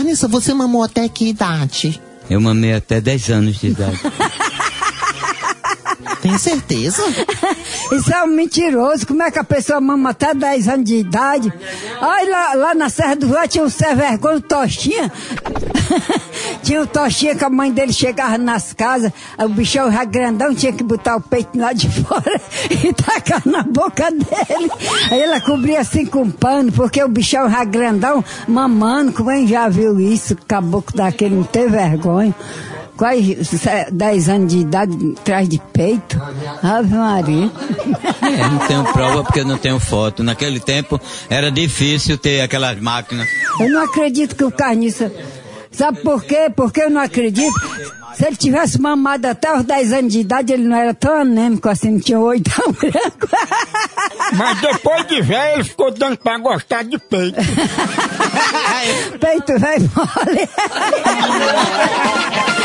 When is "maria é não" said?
36.94-38.58